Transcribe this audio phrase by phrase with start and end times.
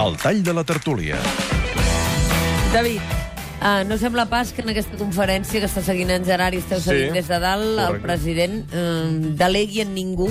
[0.00, 1.16] El tall de la tertúlia.
[2.72, 3.00] David,
[3.60, 6.80] uh, no sembla pas que en aquesta conferència que està seguint en Gerard i esteu
[6.80, 8.06] seguint Sí, des de dalt, el correcte.
[8.06, 10.30] president uh, delegui en ningú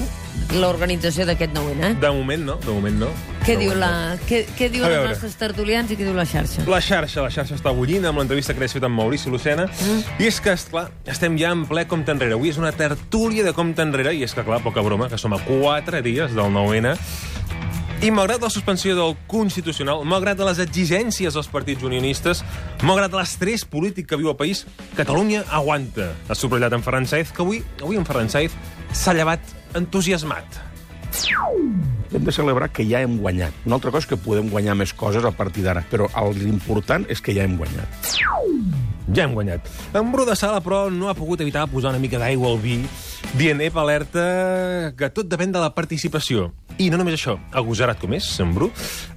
[0.57, 1.91] l'organització d'aquest nou eh?
[2.01, 3.11] De moment no, de moment no.
[3.45, 3.91] Què De diu la,
[4.25, 6.65] què, què A diuen els nostres tertulians i què diu la xarxa?
[6.69, 9.67] La xarxa, la xarxa està bullint amb l'entrevista que li has fet amb Maurici Lucena.
[9.69, 10.01] Mm.
[10.23, 12.33] I és que, esclar, estem ja en ple compte enrere.
[12.39, 15.33] Avui és una tertúlia de compte enrere, i és que, clar, poca broma, que som
[15.37, 16.95] a quatre dies del 9-N.
[17.99, 22.45] I malgrat la suspensió del Constitucional, malgrat les exigències dels partits unionistes,
[22.87, 24.61] malgrat l'estrès polític que viu el país,
[24.95, 26.13] Catalunya aguanta.
[26.31, 28.55] Ha subratllat en Ferran Saez, que avui, avui en Ferran Saez
[28.95, 29.43] s'ha llevat
[29.75, 30.61] entusiasmat.
[32.13, 33.67] Hem de celebrar que ja hem guanyat.
[33.67, 36.07] Una altra cosa que podem guanyar més coses a partir d'ara, però
[36.39, 38.15] l'important és que ja hem guanyat.
[39.11, 39.67] Ja hem guanyat.
[39.91, 42.79] En Bru de Sala, però, no ha pogut evitar posar una mica d'aigua al vi,
[43.35, 46.53] dient, ep, alerta, que tot depèn de la participació.
[46.79, 48.69] I no només això, agosarat com és, en Bru,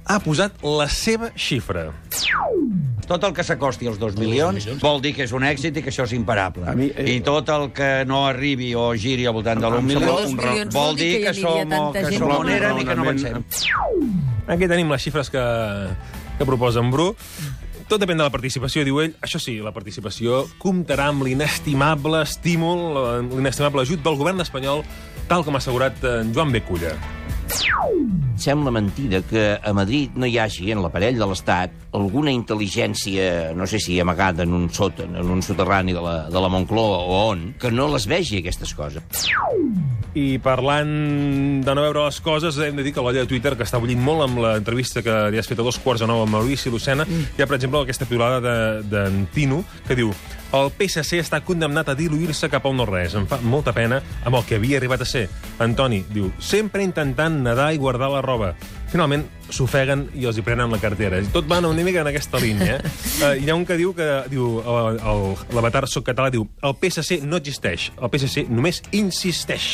[0.03, 1.85] ha posat la seva xifra.
[3.07, 5.91] Tot el que s'acosti als 2 milions vol dir que és un èxit i que
[5.91, 6.65] això és imparable.
[6.67, 9.73] A mi, eh, I tot el que no arribi o giri al voltant de Em
[9.79, 13.07] l'1 sembla milió vol dir que, que som, que som on eren i que no
[13.07, 13.43] avancem.
[14.47, 15.43] Aquí tenim les xifres que,
[16.37, 17.13] que proposa en Bru.
[17.87, 19.15] Tot depèn de la participació, diu ell.
[19.23, 24.83] Això sí, la participació comptarà amb l'inestimable estímul, l'inestimable ajut del govern espanyol,
[25.31, 26.95] tal com ha assegurat en Joan Beculla.
[28.43, 33.67] Sembla mentida que a Madrid no hi hagi, en l'aparell de l'Estat, alguna intel·ligència, no
[33.69, 37.19] sé si amagada en un sòtan, en un soterrani de la, de la Moncloa o
[37.29, 39.29] on, que no les vegi, aquestes coses.
[40.17, 43.65] I parlant de no veure les coses, hem de dir que l'olla de Twitter, que
[43.65, 46.33] està bullint molt amb l'entrevista que li has fet a dos quarts de nou amb
[46.35, 47.33] Maurici Lucena, mm.
[47.37, 50.11] hi ha, per exemple, aquesta piulada de- d'en Tino, que diu
[50.53, 53.15] el PSC està condemnat a diluir-se cap a un no-res.
[53.17, 55.25] Em fa molta pena amb el que havia arribat a ser.
[55.63, 58.53] Antoni diu, sempre intentant nedar i guardar la roba.
[58.93, 61.21] Finalment, s'ofeguen i els hi prenen la cartera.
[61.33, 62.79] Tot va una mica en aquesta línia.
[62.79, 62.93] Eh?
[63.21, 64.59] Uh, hi ha un que diu, que diu
[65.53, 69.67] l'avatar soc català, diu el PSC no existeix, el PSC només insisteix.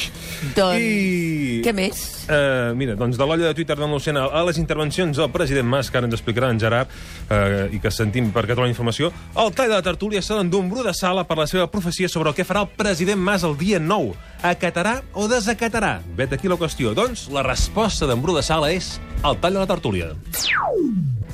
[0.58, 1.62] Doncs, I...
[1.66, 2.04] què més?
[2.30, 5.90] Uh, mira, doncs de l'olla de Twitter d'en Lucena a les intervencions del president Mas,
[5.90, 6.92] que ara ens explicarà en Gerard,
[7.30, 10.84] uh, i que sentim per Catalunya Informació, el tall de la tertúlia s'ha d'un bru
[10.86, 13.80] de sala per la seva profecia sobre el que farà el president Mas el dia
[13.80, 14.16] 9.
[14.46, 16.00] Acatarà o desacatarà?
[16.16, 16.94] Vet aquí la qüestió.
[16.96, 20.14] Doncs la resposta d'en Bru de Sala és el tall de la tertúlia.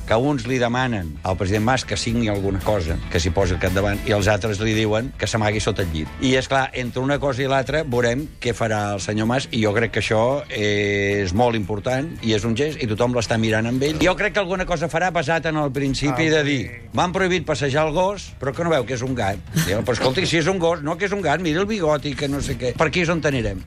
[0.06, 3.62] que uns li demanen al president Mas que signi alguna cosa, que s'hi posi al
[3.62, 6.12] capdavant, i els altres li diuen que s'amagui sota el llit.
[6.22, 9.63] I, és clar entre una cosa i l'altra veurem què farà el senyor Mas, i
[9.63, 10.22] jo crec que això
[10.53, 13.97] és molt important, i és un gest, i tothom l'està mirant amb ell.
[14.03, 16.62] Jo crec que alguna cosa farà basat en el principi de dir
[16.94, 19.41] m'han prohibit passejar el gos, però que no veu que és un gat.
[19.66, 22.13] Diu, però escolti, si és un gos, no que és un gat, mira el bigoti,
[22.16, 22.75] que no sé què.
[22.78, 23.66] Per aquí és on anirem.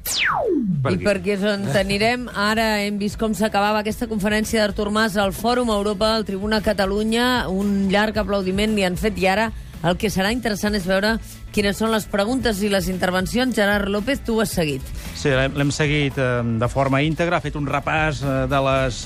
[0.89, 2.27] I per aquí és on t'anirem.
[2.33, 7.49] Ara hem vist com s'acabava aquesta conferència d'Artur Mas al Fòrum Europa, al Tribuna Catalunya.
[7.49, 9.50] Un llarg aplaudiment li han fet i ara
[9.87, 11.16] el que serà interessant és veure
[11.55, 13.55] quines són les preguntes i les intervencions.
[13.55, 14.83] Gerard López, tu ho has seguit.
[15.19, 16.27] Sí, l'hem seguit eh,
[16.62, 19.01] de forma íntegra, ha fet un repàs eh, de les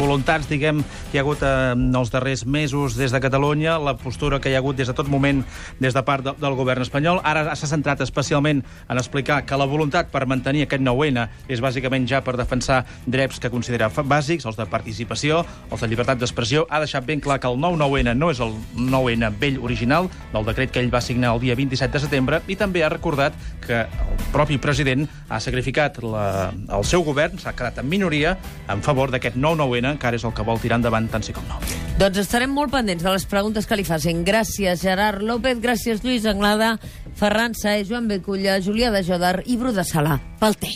[0.00, 3.92] voluntats, diguem, que hi ha hagut eh, en els darrers mesos des de Catalunya, la
[3.94, 5.44] postura que hi ha hagut des de tot moment
[5.78, 7.20] des de part de, del govern espanyol.
[7.22, 12.10] Ara s'ha centrat especialment en explicar que la voluntat per mantenir aquest 9-N és bàsicament
[12.10, 16.66] ja per defensar drets que considera bàsics, els de participació, els de llibertat d'expressió.
[16.70, 20.74] Ha deixat ben clar que el 9-9-N no és el 9-N vell original del decret
[20.74, 24.28] que ell va signar el dia 27 de setembre i també ha recordat que el
[24.34, 28.36] propi president ha sacrificat la, el seu govern, s'ha quedat en minoria
[28.72, 31.44] en favor d'aquest 9-9-N, que ara és el que vol tirar endavant tant sí com
[31.50, 31.60] no.
[32.00, 34.24] Doncs estarem molt pendents de les preguntes que li facin.
[34.24, 36.78] Gràcies, Gerard López, gràcies, Lluís Anglada,
[37.20, 40.16] Ferran Saez, Joan Beculla, Julià de Jodar i Bru de Sala.
[40.40, 40.72] Pel té,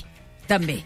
[0.51, 0.83] també.